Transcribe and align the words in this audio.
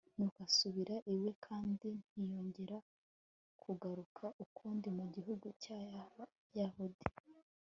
nuko 0.15 0.39
asubira 0.47 0.95
iwe 1.13 1.31
kandi 1.45 1.89
ntiyongera 2.09 2.77
kugaruka 3.61 4.23
ukundi 4.45 4.87
mu 4.97 5.03
gihugu 5.15 5.47
cy'abayahudi 5.61 7.05